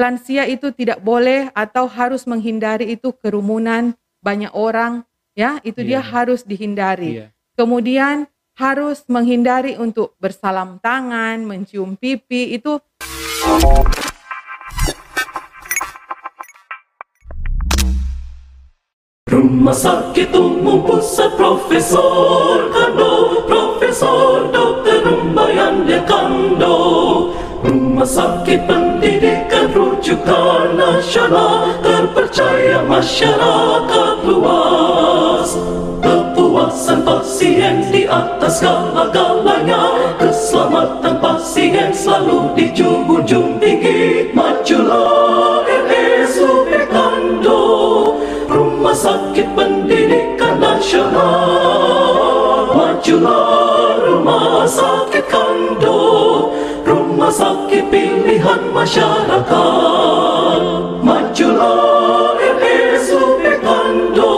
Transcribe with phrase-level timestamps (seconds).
[0.00, 3.92] lansia itu tidak boleh atau harus menghindari itu kerumunan
[4.24, 5.04] banyak orang,
[5.36, 6.08] ya, itu dia Iya.
[6.08, 7.20] harus dihindari.
[7.20, 7.26] Iya.
[7.52, 8.24] Kemudian
[8.56, 12.80] harus menghindari untuk bersalam tangan, mencium pipi, itu
[19.30, 25.06] Rumah sakit umum pusat Profesor Kando Profesor Dr.
[25.06, 26.76] Rumbayan Dekando
[27.62, 28.89] Rumah sakit pendidikan
[30.00, 35.60] rujukan nasional Terpercaya masyarakat luas.
[36.00, 40.16] Kepuasan pasien di atas segala-galanya.
[40.16, 44.32] Keselamatan pasien selalu dijunjung tinggi.
[44.32, 48.16] Majulah RSUP Kando
[48.48, 51.12] Rumah Sakit Pendidikan Nasional.
[52.72, 56.19] Majulah Rumah Sakit Kando
[57.30, 60.62] Rumah Sakit Pilihan Masyarakat
[60.98, 64.34] Majulah RSUP Kando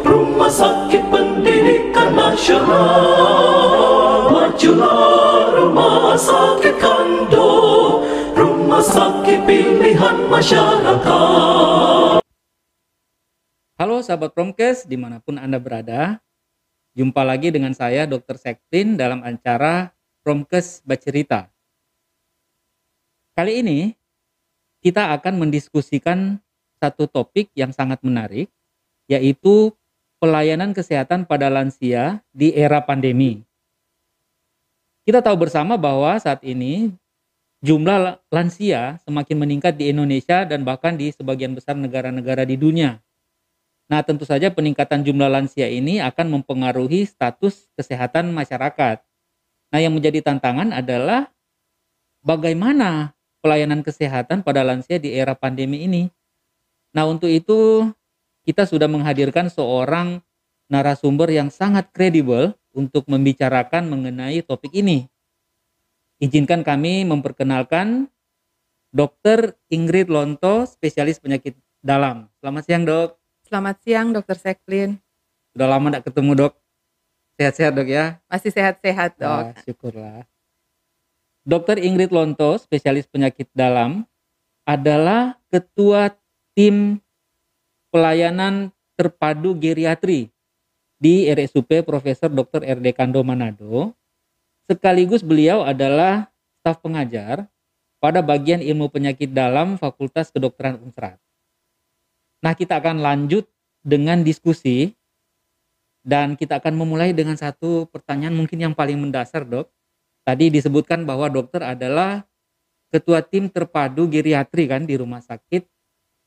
[0.00, 2.96] Rumah Sakit Pendidikan Nasional
[4.32, 7.52] Majulah Rumah Sakit Kando
[8.32, 12.24] Rumah Sakit Pilihan Masyarakat
[13.76, 16.24] Halo sahabat Promkes di mana pun Anda berada.
[16.96, 18.40] Jumpa lagi dengan saya Dr.
[18.40, 19.92] Sektin dalam acara
[20.24, 21.52] Promkes Bercerita.
[23.36, 23.92] Kali ini
[24.80, 26.40] kita akan mendiskusikan
[26.80, 28.48] satu topik yang sangat menarik
[29.12, 29.76] yaitu
[30.16, 33.44] pelayanan kesehatan pada lansia di era pandemi.
[35.04, 36.96] Kita tahu bersama bahwa saat ini
[37.60, 43.04] jumlah lansia semakin meningkat di Indonesia dan bahkan di sebagian besar negara-negara di dunia.
[43.92, 49.04] Nah, tentu saja peningkatan jumlah lansia ini akan mempengaruhi status kesehatan masyarakat.
[49.70, 51.30] Nah, yang menjadi tantangan adalah
[52.24, 53.15] bagaimana
[53.46, 56.10] pelayanan kesehatan pada lansia di era pandemi ini.
[56.90, 57.86] Nah, untuk itu
[58.42, 60.18] kita sudah menghadirkan seorang
[60.66, 65.06] narasumber yang sangat kredibel untuk membicarakan mengenai topik ini.
[66.18, 68.10] Izinkan kami memperkenalkan
[68.90, 69.54] Dr.
[69.70, 72.26] Ingrid Lonto, spesialis penyakit dalam.
[72.42, 73.14] Selamat siang, Dok.
[73.46, 74.34] selamat siang Dr.
[74.34, 74.98] Seklin.
[75.54, 76.52] Udah lama gak ketemu dok.
[77.38, 78.18] Sehat-sehat dok ya.
[78.26, 79.54] Masih sehat-sehat dok.
[79.54, 80.26] Wah, syukurlah.
[81.46, 84.02] Dokter Ingrid Lonto, spesialis penyakit dalam,
[84.66, 86.10] adalah ketua
[86.58, 86.98] tim
[87.94, 90.34] pelayanan terpadu geriatri
[90.98, 92.66] di RSUP Profesor Dr.
[92.66, 93.94] RD Kando Manado.
[94.66, 97.46] Sekaligus beliau adalah staf pengajar
[98.02, 101.22] pada bagian ilmu penyakit dalam Fakultas Kedokteran Unsrat.
[102.42, 103.46] Nah, kita akan lanjut
[103.86, 104.98] dengan diskusi
[106.02, 109.75] dan kita akan memulai dengan satu pertanyaan mungkin yang paling mendasar, Dok.
[110.26, 112.26] Tadi disebutkan bahwa dokter adalah
[112.90, 115.62] ketua tim terpadu geriatri kan di Rumah Sakit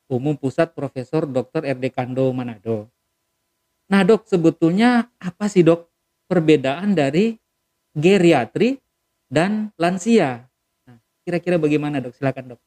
[0.08, 1.68] Umum Pusat Profesor Dr.
[1.68, 2.88] RD Kando Manado.
[3.92, 5.84] Nah, Dok, sebetulnya apa sih, Dok,
[6.24, 7.36] perbedaan dari
[7.92, 8.80] geriatri
[9.28, 10.48] dan lansia?
[10.88, 12.16] Nah, kira-kira bagaimana, Dok?
[12.16, 12.60] Silakan, Dok.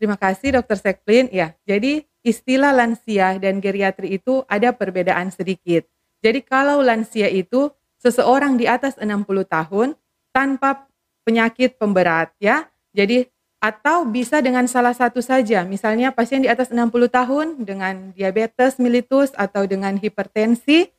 [0.00, 0.76] Terima kasih Dr.
[0.80, 1.28] Seklin.
[1.32, 5.84] Ya, jadi istilah lansia dan geriatri itu ada perbedaan sedikit.
[6.24, 7.68] Jadi kalau lansia itu
[8.00, 9.96] seseorang di atas 60 tahun
[10.36, 10.84] tanpa
[11.24, 12.68] penyakit pemberat ya.
[12.92, 13.24] Jadi
[13.56, 15.64] atau bisa dengan salah satu saja.
[15.64, 20.92] Misalnya pasien di atas 60 tahun dengan diabetes mellitus atau dengan hipertensi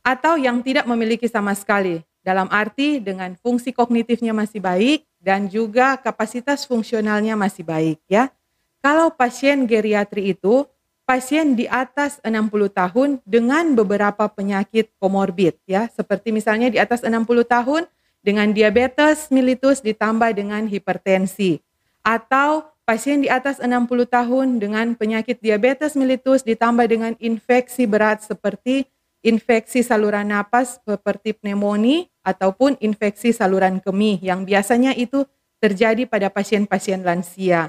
[0.00, 2.00] atau yang tidak memiliki sama sekali.
[2.24, 8.32] Dalam arti dengan fungsi kognitifnya masih baik dan juga kapasitas fungsionalnya masih baik ya.
[8.80, 10.64] Kalau pasien geriatri itu
[11.04, 17.12] pasien di atas 60 tahun dengan beberapa penyakit komorbid ya, seperti misalnya di atas 60
[17.44, 17.84] tahun
[18.20, 21.60] dengan diabetes mellitus ditambah dengan hipertensi
[22.04, 23.70] atau pasien di atas 60
[24.08, 28.88] tahun dengan penyakit diabetes mellitus ditambah dengan infeksi berat seperti
[29.20, 35.24] infeksi saluran napas seperti pneumonia ataupun infeksi saluran kemih yang biasanya itu
[35.60, 37.68] terjadi pada pasien-pasien lansia.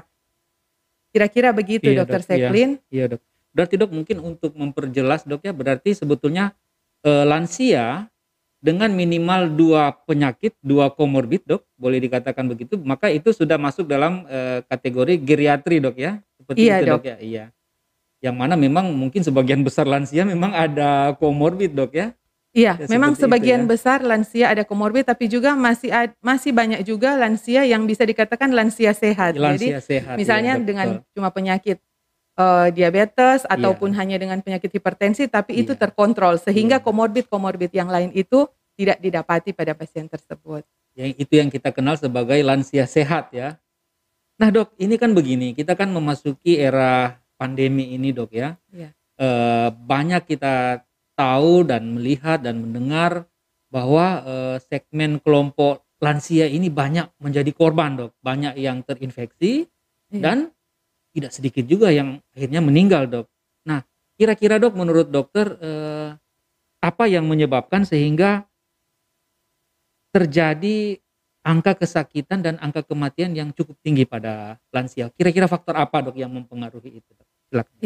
[1.12, 2.48] Kira-kira begitu Iya, Dokter Dok, iya.
[2.48, 2.70] Seklin.
[2.88, 3.20] Iya dok.
[3.52, 6.56] Berarti dok mungkin untuk memperjelas dok ya berarti sebetulnya
[7.04, 8.08] eh, lansia
[8.62, 14.22] dengan minimal dua penyakit, dua komorbid dok, boleh dikatakan begitu, maka itu sudah masuk dalam
[14.30, 17.02] eh, kategori geriatri dok ya, seperti Iya, itu dok.
[17.02, 17.04] Dok.
[17.10, 17.44] ya, iya.
[18.22, 22.14] Yang mana memang mungkin sebagian besar lansia memang ada komorbid dok ya.
[22.54, 23.66] Iya, Ya, memang seperti itu sebagian ya.
[23.66, 28.52] besar lansia ada komorbid tapi juga masih ad- masih banyak juga lansia yang bisa dikatakan
[28.54, 29.34] lansia sehat.
[29.34, 30.14] Jadi Lansia sehat.
[30.14, 31.80] misalnya iya, dengan cuma penyakit
[32.32, 35.80] eh, diabetes ataupun hanya dengan penyakit hipertensi tapi itu Iya.
[35.88, 36.84] terkontrol sehingga Iya.
[36.84, 40.64] komorbid-komorbid yang lain itu tidak didapati pada pasien tersebut.
[40.92, 43.56] yang itu yang kita kenal sebagai lansia sehat ya.
[44.36, 48.60] Nah dok, ini kan begini, kita kan memasuki era pandemi ini dok ya.
[48.68, 48.92] Iya.
[49.16, 50.84] Eh, banyak kita
[51.16, 53.24] tahu dan melihat dan mendengar
[53.72, 59.64] bahwa eh, segmen kelompok lansia ini banyak menjadi korban dok, banyak yang terinfeksi
[60.12, 60.20] Iya.
[60.20, 60.38] dan
[61.12, 63.26] tidak sedikit juga yang akhirnya meninggal dok.
[63.68, 63.84] Nah,
[64.16, 66.10] kira-kira dok, menurut dokter eh,
[66.82, 68.48] apa yang menyebabkan sehingga
[70.12, 70.98] terjadi
[71.44, 75.12] angka kesakitan dan angka kematian yang cukup tinggi pada lansia?
[75.14, 77.12] Kira-kira faktor apa dok yang mempengaruhi itu?
[77.52, 77.76] Silakan.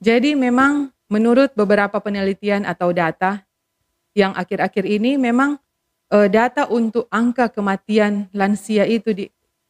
[0.00, 3.44] Jadi memang menurut beberapa penelitian atau data
[4.16, 5.58] yang akhir-akhir ini memang
[6.14, 9.24] eh, data untuk angka kematian lansia itu di,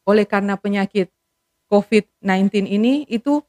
[0.07, 1.09] oleh karena penyakit
[1.71, 3.39] COVID-19 ini itu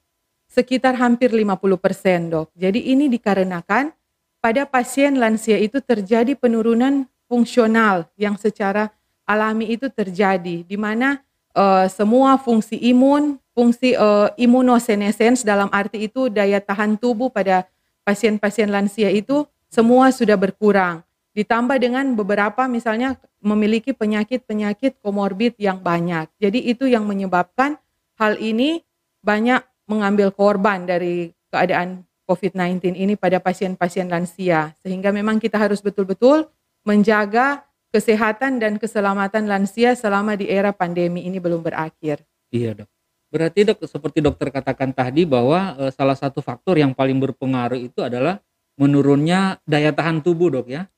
[0.46, 2.48] sekitar hampir 50% dok.
[2.54, 3.90] Jadi ini dikarenakan
[4.38, 8.94] pada pasien lansia itu terjadi penurunan fungsional yang secara
[9.26, 11.18] alami itu terjadi di mana
[11.56, 17.66] eh, semua fungsi imun, fungsi eh, imunosenescence dalam arti itu daya tahan tubuh pada
[18.06, 21.00] pasien-pasien lansia itu semua sudah berkurang.
[21.32, 26.28] Ditambah dengan beberapa misalnya memiliki penyakit-penyakit komorbid yang banyak.
[26.36, 27.80] Jadi itu yang menyebabkan
[28.22, 28.78] hal ini
[29.26, 34.78] banyak mengambil korban dari keadaan COVID-19 ini pada pasien-pasien lansia.
[34.86, 36.46] Sehingga memang kita harus betul-betul
[36.86, 42.22] menjaga kesehatan dan keselamatan lansia selama di era pandemi ini belum berakhir.
[42.54, 42.88] Iya dok.
[43.32, 48.00] Berarti dok seperti dokter katakan tadi bahwa eh, salah satu faktor yang paling berpengaruh itu
[48.00, 48.40] adalah
[48.80, 50.88] menurunnya daya tahan tubuh dok ya.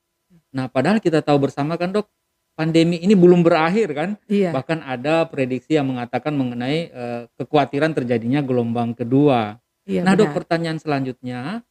[0.55, 2.07] Nah padahal kita tahu bersama kan dok
[2.55, 4.09] pandemi ini belum berakhir kan.
[4.31, 9.59] Iya, Bahkan ada prediksi yang mengatakan mengenai eh, kekhawatiran terjadinya gelombang kedua.
[9.85, 11.61] iya nah dok pertanyaan selanjutnya.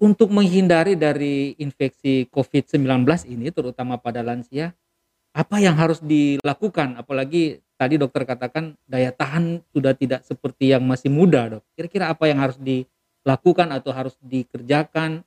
[0.00, 4.72] Untuk menghindari dari infeksi COVID-19 ini terutama pada lansia
[5.36, 6.96] apa yang harus dilakukan?
[6.96, 11.64] Apalagi tadi dokter katakan daya tahan sudah tidak seperti yang masih muda dok.
[11.76, 15.20] Kira-kira apa yang harus dilakukan atau harus dikerjakan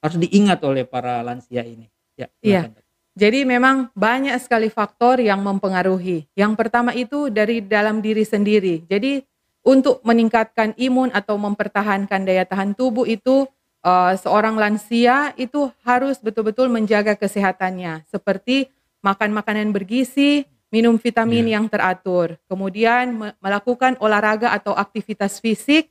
[0.00, 1.90] harus diingat oleh para lansia ini?
[2.16, 2.70] Ya Iya.
[3.18, 6.30] Jadi memang banyak sekali faktor yang mempengaruhi.
[6.38, 8.86] Yang pertama itu dari dalam diri sendiri.
[8.86, 9.20] Jadi
[9.60, 13.44] untuk meningkatkan imun atau mempertahankan daya tahan tubuh itu
[13.84, 18.70] eh, seorang lansia itu harus betul-betul menjaga kesehatannya seperti
[19.00, 21.52] makan makanan bergizi, minum vitamin Iya.
[21.60, 25.88] yang teratur, kemudian me- melakukan olahraga atau aktivitas fisik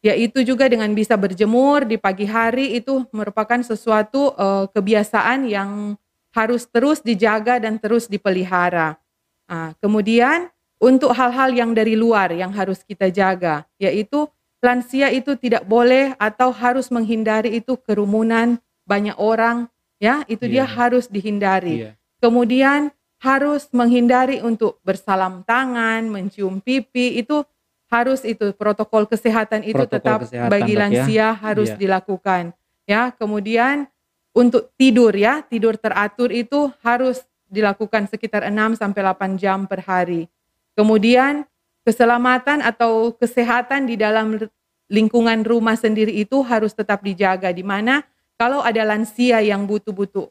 [0.00, 5.70] yaitu juga dengan bisa berjemur di pagi hari itu merupakan sesuatu eh, kebiasaan yang
[6.32, 8.96] harus terus dijaga dan terus dipelihara.
[9.50, 10.48] Ah, kemudian
[10.78, 14.30] untuk hal-hal yang dari luar yang harus kita jaga, yaitu
[14.62, 18.56] lansia itu tidak boleh atau harus menghindari itu kerumunan
[18.86, 19.66] banyak orang,
[19.98, 20.72] ya itu dia Iya.
[20.78, 21.84] harus dihindari.
[21.84, 27.44] iya Kemudian harus menghindari untuk bersalam tangan, mencium pipi, itu
[27.90, 30.78] harus itu protokol kesehatan itu Protokol tetap kesehatan, bagi ya.
[30.78, 31.78] lansia harus Iya.
[31.78, 32.42] dilakukan.
[32.86, 33.90] Ya, kemudian
[34.30, 40.30] untuk tidur ya, tidur teratur itu harus dilakukan sekitar 6 sampai 8 jam per hari.
[40.78, 41.42] Kemudian
[41.82, 44.38] keselamatan atau kesehatan di dalam
[44.86, 48.06] lingkungan rumah sendiri itu harus tetap dijaga di mana
[48.38, 50.30] kalau ada lansia yang butuh-butuh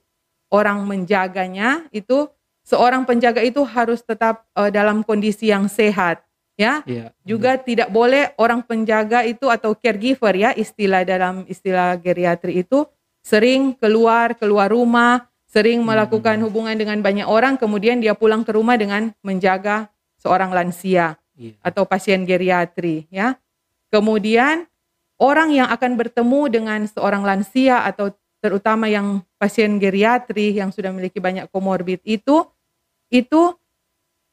[0.52, 2.28] orang menjaganya itu
[2.64, 6.24] seorang penjaga itu harus tetap eh, dalam kondisi yang sehat
[6.60, 12.68] ya iya juga tidak boleh orang penjaga itu atau caregiver ya istilah dalam istilah geriatri
[12.68, 12.84] itu
[13.24, 16.46] sering keluar keluar rumah sering melakukan Hmm.
[16.52, 19.88] hubungan dengan banyak orang kemudian dia pulang ke rumah dengan menjaga
[20.20, 23.40] seorang lansia iya atau pasien geriatri ya.
[23.90, 24.70] Kemudian
[25.18, 31.18] orang yang akan bertemu dengan seorang lansia atau terutama yang pasien geriatri yang sudah memiliki
[31.18, 32.46] banyak komorbid itu
[33.10, 33.58] itu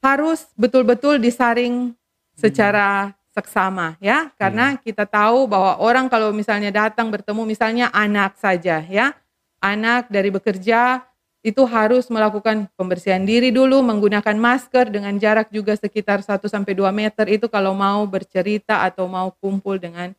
[0.04, 1.96] harus betul-betul disaring
[2.36, 4.30] secara seksama ya.
[4.36, 9.16] Karena kita tahu bahwa orang kalau misalnya datang bertemu misalnya anak saja ya.
[9.58, 11.02] Anak dari bekerja
[11.46, 16.90] itu harus melakukan pembersihan diri dulu menggunakan masker dengan jarak juga sekitar 1 sampai 2
[16.90, 20.10] meter itu kalau mau bercerita atau mau kumpul dengan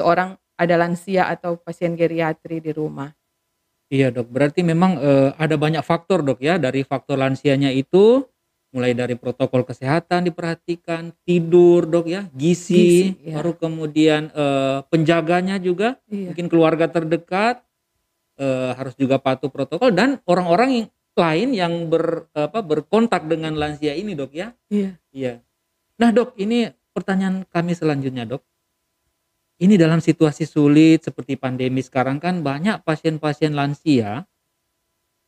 [0.00, 3.12] seorang ada lansia atau pasien geriatri di rumah.
[3.92, 8.24] Iya dok, berarti memang eh, ada banyak faktor dok ya dari faktor lansianya itu
[8.70, 13.42] mulai dari protokol kesehatan diperhatikan, tidur dok ya, gizi, Gizi, ya.
[13.42, 16.30] baru kemudian eh, penjaganya juga, Iya.
[16.30, 17.66] mungkin keluarga terdekat
[18.38, 20.86] eh, harus juga patuh protokol dan orang-orang yang
[21.18, 24.54] lain yang ber apa berkontak dengan lansia ini dok ya.
[24.70, 24.96] Iya.
[25.12, 25.34] Iya.
[26.00, 28.40] Nah dok, ini pertanyaan kami selanjutnya dok.
[29.60, 34.24] Ini dalam situasi sulit seperti pandemi sekarang kan banyak pasien-pasien lansia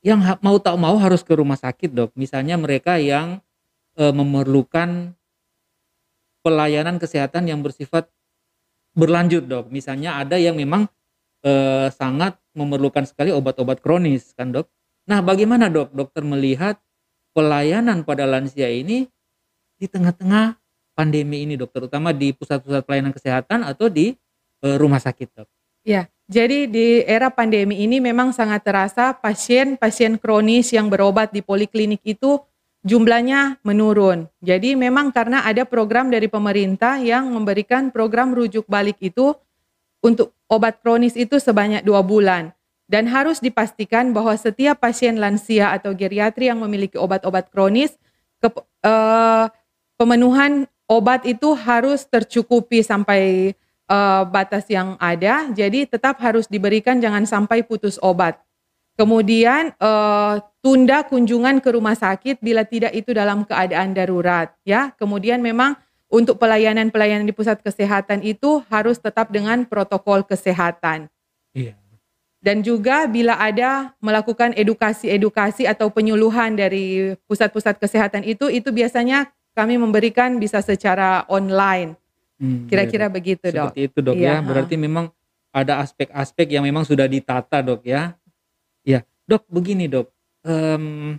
[0.02, 2.10] yang mau tak mau harus ke rumah sakit dok.
[2.18, 3.38] Misalnya mereka yang
[3.94, 5.14] eh, memerlukan
[6.42, 8.10] pelayanan kesehatan yang bersifat
[8.98, 9.70] berlanjut dok.
[9.70, 10.90] Misalnya ada yang memang
[11.46, 14.66] eh, sangat memerlukan sekali obat-obat kronis kan dok.
[15.06, 16.82] Nah bagaimana dok dokter melihat
[17.32, 19.08] pelayanan pada lansia ini
[19.78, 20.58] di tengah-tengah
[20.92, 24.12] pandemi ini dok, terutama di pusat-pusat pelayanan kesehatan atau di
[24.66, 25.48] eh, rumah sakit dok.
[25.82, 32.00] Ya, jadi di era pandemi ini memang sangat terasa pasien-pasien kronis yang berobat di poliklinik
[32.06, 32.38] itu
[32.86, 34.30] jumlahnya menurun.
[34.42, 39.34] Jadi memang karena ada program dari pemerintah yang memberikan program rujuk balik itu
[40.02, 42.54] untuk obat kronis itu sebanyak dua bulan.
[42.86, 47.94] Dan harus dipastikan bahwa setiap pasien lansia atau geriatri yang memiliki obat-obat kronis,
[48.42, 48.50] ke,
[48.84, 49.46] eh,
[49.96, 53.54] pemenuhan obat itu harus tercukupi sampai
[53.92, 58.40] uh, batas yang ada, jadi tetap harus diberikan jangan sampai putus obat.
[58.96, 64.96] Kemudian uh, tunda kunjungan ke rumah sakit bila tidak itu dalam keadaan darurat, ya.
[64.96, 65.76] Kemudian memang
[66.12, 71.08] untuk pelayanan-pelayanan di pusat kesehatan itu harus tetap dengan protokol kesehatan.
[71.56, 71.76] Iya.
[72.42, 79.78] Dan juga bila ada melakukan edukasi-edukasi atau penyuluhan dari pusat-pusat kesehatan itu, itu biasanya kami
[79.78, 82.01] memberikan bisa secara online.
[82.42, 83.14] Hmm, Kira-kira dok.
[83.14, 83.70] begitu, Dok.
[83.70, 84.36] Seperti itu dok Iya, ya.
[84.42, 85.14] Berarti memang
[85.54, 88.18] ada aspek-aspek yang memang sudah ditata dok ya.
[88.82, 90.10] Ya dok begini dok.
[90.42, 91.16] Em,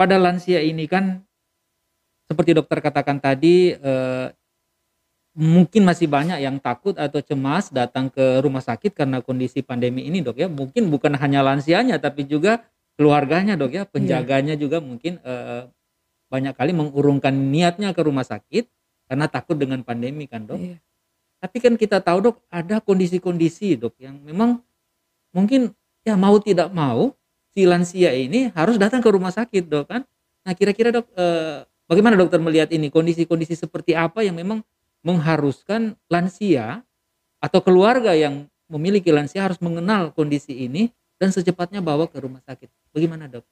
[0.00, 1.20] pada lansia ini kan
[2.24, 4.26] seperti dokter katakan tadi eh,
[5.36, 10.24] mungkin masih banyak yang takut atau cemas datang ke rumah sakit karena kondisi pandemi ini
[10.24, 10.48] dok ya.
[10.48, 12.64] Mungkin bukan hanya lansianya tapi juga
[12.96, 13.84] keluarganya dok ya.
[13.84, 15.68] Penjaganya juga mungkin eh,
[16.32, 18.66] banyak kali mengurungkan niatnya ke rumah sakit
[19.06, 20.58] karena takut dengan pandemi kan dok.
[20.58, 20.78] Iya.
[21.40, 24.58] Tapi kan kita tahu dok ada kondisi-kondisi dok yang memang
[25.30, 25.72] mungkin
[26.02, 27.14] ya mau tidak mau
[27.54, 30.02] si lansia ini harus datang ke rumah sakit dok kan.
[30.46, 34.62] Nah kira-kira dok eh, bagaimana dokter melihat ini kondisi-kondisi seperti apa yang memang
[35.06, 36.82] mengharuskan lansia
[37.38, 42.68] atau keluarga yang memiliki lansia harus mengenal kondisi ini dan secepatnya bawa ke rumah sakit.
[42.90, 43.46] Bagaimana dok?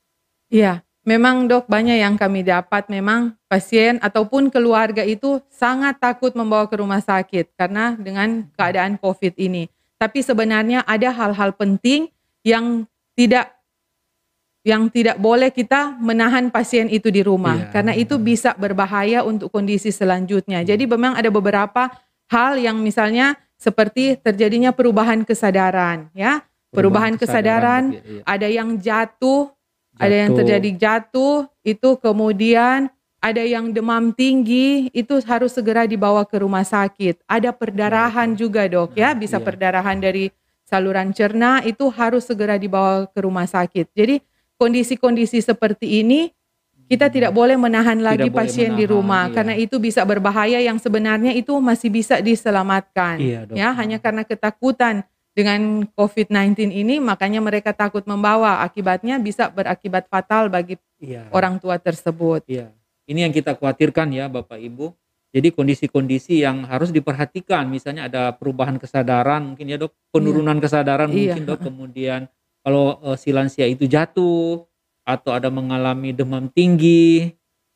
[0.51, 6.65] Iya, memang dok banyak yang kami dapat memang pasien ataupun keluarga itu sangat takut membawa
[6.65, 9.69] ke rumah sakit karena dengan keadaan COVID ini.
[10.01, 12.09] Tapi sebenarnya ada hal-hal penting
[12.43, 13.53] yang tidak
[14.65, 17.71] yang tidak boleh kita menahan pasien itu di rumah Iya.
[17.71, 20.65] karena itu bisa berbahaya untuk kondisi selanjutnya.
[20.65, 21.93] Jadi memang ada beberapa
[22.33, 26.41] hal yang misalnya seperti terjadinya perubahan kesadaran ya.
[26.75, 28.23] Perubahan, kesadaran, dok, ya, iya.
[28.27, 29.55] ada yang jatuh
[29.99, 32.91] ada yang terjadi jatuh, itu kemudian
[33.25, 37.25] ada yang demam tinggi, itu harus segera dibawa ke rumah sakit.
[37.25, 39.45] Ada perdarahan juga dok ya, Nah, bisa iya.
[39.47, 40.29] perdarahan dari
[40.69, 43.89] saluran cerna, itu harus segera dibawa ke rumah sakit.
[43.97, 44.21] Jadi
[44.61, 46.29] kondisi-kondisi seperti ini
[46.85, 49.35] kita tidak boleh menahan lagi boleh pasien di menahan, rumah iya.
[49.41, 53.17] karena itu bisa berbahaya yang sebenarnya itu masih bisa diselamatkan.
[53.17, 53.57] Iya, dok.
[53.57, 55.01] Ya, hanya karena ketakutan
[55.35, 58.63] dengan COVID-19 ini makanya mereka takut membawa.
[58.63, 61.29] Akibatnya bisa berakibat fatal bagi Iya.
[61.35, 62.47] orang tua tersebut.
[62.49, 62.71] Iya.
[63.05, 64.95] Ini yang kita khawatirkan ya Bapak Ibu.
[65.35, 71.35] Jadi kondisi-kondisi yang harus diperhatikan, misalnya ada perubahan kesadaran, mungkin ya dok, penurunan kesadaran Iya.
[71.35, 72.31] mungkin dok, kemudian
[72.63, 74.63] kalau eh, si lansia itu jatuh
[75.05, 77.35] atau ada mengalami demam tinggi,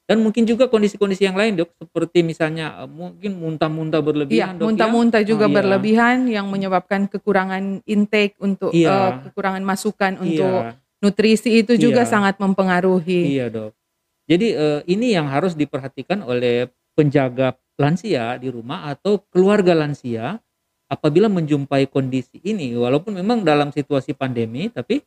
[0.09, 4.65] dan mungkin juga kondisi-kondisi yang lain dok, seperti misalnya eh, mungkin muntah-muntah Iya, berlebihan dok
[4.65, 4.69] ya.
[4.73, 5.57] muntah-muntah juga Ah, iya.
[5.61, 8.89] berlebihan yang menyebabkan kekurangan intake untuk Iya.
[8.89, 10.81] eh, kekurangan masukan untuk Iya.
[11.05, 12.11] nutrisi itu juga Iya.
[12.11, 13.37] sangat mempengaruhi.
[13.37, 13.77] Iya dok.
[14.25, 20.41] Jadi eh, ini yang harus diperhatikan oleh penjaga lansia di rumah atau keluarga lansia
[20.89, 25.05] apabila menjumpai kondisi ini, walaupun memang dalam situasi pandemi, tapi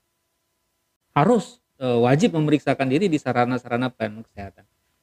[1.17, 4.61] harus wajib memeriksakan diri di sarana-sarana pelayanan kesehatan.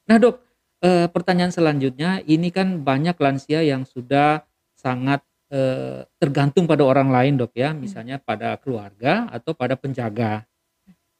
[0.09, 0.41] Nah dok,
[0.81, 4.41] eh, pertanyaan selanjutnya, ini kan banyak lansia yang sudah
[4.73, 5.21] sangat
[5.53, 10.49] eh, tergantung pada orang lain dok ya, misalnya pada keluarga atau pada penjaga.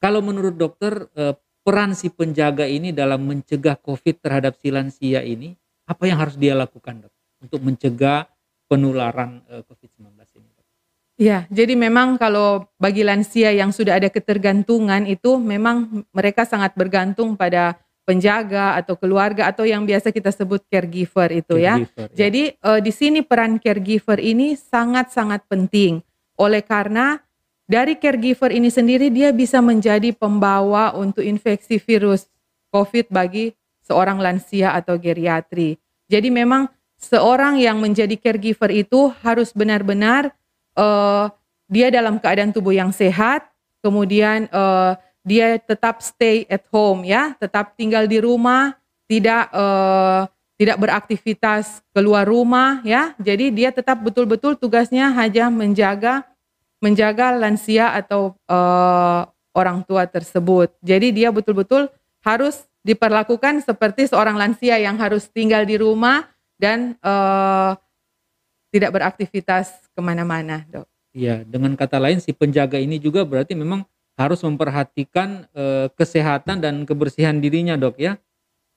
[0.02, 5.54] Kalau menurut dokter eh, peran si penjaga ini dalam mencegah COVID terhadap si lansia ini,
[5.86, 7.14] apa yang harus dia lakukan dok
[7.46, 8.26] untuk mencegah
[8.66, 10.50] penularan eh, COVID-19 ini?
[10.50, 10.68] Dok?
[11.20, 17.38] Iya, jadi memang kalau bagi lansia yang sudah ada ketergantungan itu memang mereka sangat bergantung
[17.38, 17.78] pada
[18.10, 21.78] penjaga atau keluarga atau yang biasa kita sebut caregiver itu ya.
[21.78, 22.16] Caregiver, ya.
[22.18, 26.02] Jadi eh, di sini peran caregiver ini sangat-sangat penting.
[26.42, 27.22] Oleh karena
[27.70, 32.26] dari caregiver ini sendiri dia bisa menjadi pembawa untuk infeksi virus
[32.74, 33.54] COVID bagi
[33.86, 35.78] seorang lansia atau geriatri.
[36.10, 36.66] Jadi memang
[36.98, 40.34] seorang yang menjadi caregiver itu harus benar-benar
[40.74, 41.26] eh,
[41.70, 43.46] dia dalam keadaan tubuh yang sehat,
[43.86, 50.22] kemudian eh, dia tetap stay at home ya, tetap tinggal di rumah, tidak eh,
[50.60, 53.16] tidak beraktivitas keluar rumah ya.
[53.16, 56.28] Jadi dia tetap betul-betul tugasnya hanya menjaga
[56.84, 60.72] menjaga lansia atau uh, orang tua tersebut.
[60.84, 61.92] Jadi dia betul-betul
[62.24, 67.76] harus diperlakukan seperti seorang lansia yang harus tinggal di rumah dan uh,
[68.72, 70.88] tidak beraktivitas ke mana-mana, dok.
[71.12, 73.84] Iya, dengan kata lain si penjaga ini juga berarti memang
[74.20, 78.20] harus memperhatikan uh, kesehatan dan kebersihan dirinya, dok ya.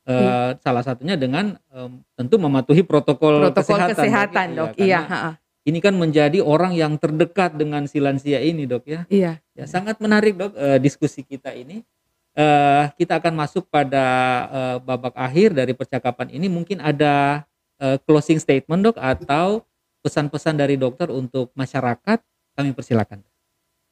[0.03, 4.71] Uh, Salah satunya dengan um, tentu mematuhi protokol, protokol kesehatan, kesehatan dok.
[4.75, 4.79] dok.
[4.79, 5.01] Iya.
[5.07, 5.33] iya
[5.63, 9.01] ini kan menjadi orang yang terdekat dengan si lansia ini dok ya.
[9.07, 9.39] Iya.
[9.55, 11.87] Ya sangat menarik dok uh, diskusi kita ini.
[12.33, 14.05] Uh, kita akan masuk pada
[14.49, 16.51] uh, babak akhir dari percakapan ini.
[16.51, 17.47] Mungkin ada
[17.79, 19.63] uh, closing statement dok atau
[20.03, 22.19] pesan-pesan dari dokter untuk masyarakat.
[22.59, 23.23] Kami persilakan.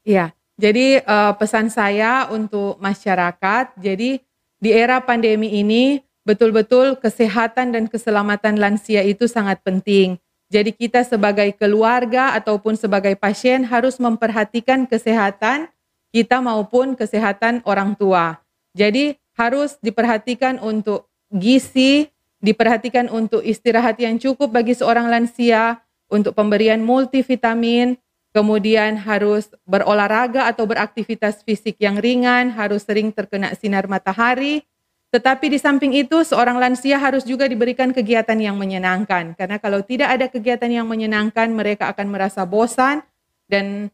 [0.02, 0.35] Iya.
[0.61, 3.81] Jadi uh, pesan saya untuk masyarakat.
[3.81, 4.21] Jadi
[4.61, 11.55] di era pandemi ini betul-betul kesehatan dan keselamatan lansia itu sangat penting jadi kita sebagai
[11.55, 15.71] keluarga ataupun sebagai pasien harus memperhatikan kesehatan
[16.11, 18.43] kita maupun kesehatan orang tua.
[18.75, 22.11] Jadi harus diperhatikan untuk gizi,
[22.43, 27.95] diperhatikan untuk istirahat yang cukup bagi seorang lansia, untuk pemberian multivitamin,
[28.30, 34.62] kemudian harus berolahraga atau beraktivitas fisik yang ringan, harus sering terkena sinar matahari,
[35.10, 39.34] tetapi di samping itu seorang lansia harus juga diberikan kegiatan yang menyenangkan.
[39.34, 43.02] Karena kalau tidak ada kegiatan yang menyenangkan mereka akan merasa bosan
[43.50, 43.90] dan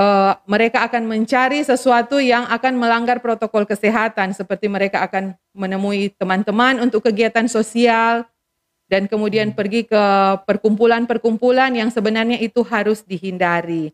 [0.00, 4.32] uh, mereka akan mencari sesuatu yang akan melanggar protokol kesehatan.
[4.32, 8.24] Seperti mereka akan menemui teman-teman untuk kegiatan sosial
[8.86, 9.56] dan kemudian hmm.
[9.58, 10.04] pergi ke
[10.46, 13.90] perkumpulan-perkumpulan yang sebenarnya itu harus dihindari.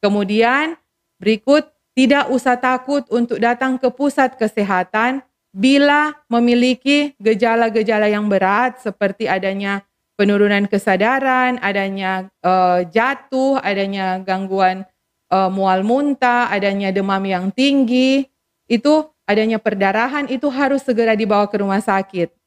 [0.00, 0.80] Kemudian
[1.20, 5.20] berikut tidak usah takut untuk datang ke pusat kesehatan
[5.52, 14.86] bila memiliki gejala-gejala yang berat seperti adanya penurunan kesadaran, adanya uh, jatuh, adanya gangguan
[15.28, 18.28] uh, mual muntah, adanya demam yang tinggi,
[18.70, 22.39] itu adanya perdarahan itu harus segera dibawa ke rumah sakit.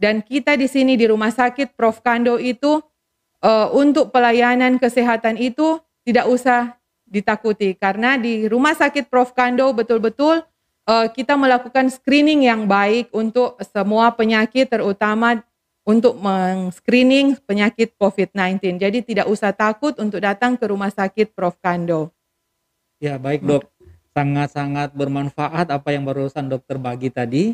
[0.00, 2.80] Dan kita di sini di rumah sakit Prof Kando itu
[3.44, 5.76] uh, untuk pelayanan kesehatan itu
[6.08, 10.40] tidak usah ditakuti karena di rumah sakit Prof Kando betul-betul
[10.88, 15.44] uh, kita melakukan screening yang baik untuk semua penyakit terutama
[15.84, 18.80] untuk men-screening penyakit COVID-19.
[18.80, 22.08] Jadi tidak usah takut untuk datang ke rumah sakit Prof Kando.
[23.02, 23.68] Ya, baik Dok.
[24.16, 27.44] Sangat-sangat bermanfaat apa yang barusan dokter bagi tadi.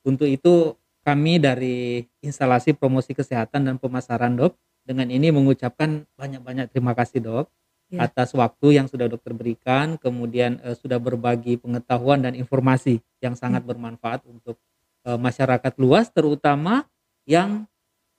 [0.00, 0.79] Untuk itu
[1.10, 4.54] kami dari instalasi promosi kesehatan dan pemasaran Dok
[4.86, 7.46] dengan ini mengucapkan banyak-banyak terima kasih Dok
[7.90, 8.06] ya.
[8.06, 13.66] atas waktu yang sudah dokter berikan, kemudian uh, sudah berbagi pengetahuan dan informasi yang sangat
[13.66, 13.70] hmm.
[13.74, 14.54] bermanfaat untuk
[15.02, 16.86] uh, masyarakat luas, terutama
[17.26, 17.66] yang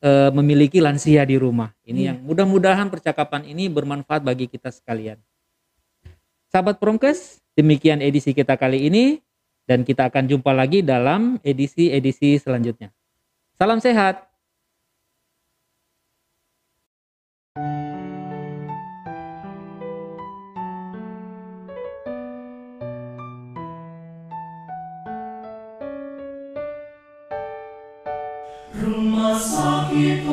[0.04, 1.72] uh, memiliki lansia di rumah.
[1.88, 2.06] Ini ya.
[2.12, 5.16] yang mudah-mudahan percakapan ini bermanfaat bagi kita sekalian.
[6.52, 9.24] Sahabat Promkes, demikian edisi kita kali ini
[9.70, 12.90] dan kita akan jumpa lagi dalam edisi-edisi selanjutnya.
[13.58, 14.28] Salam sehat.
[28.82, 30.26] Rumah sakit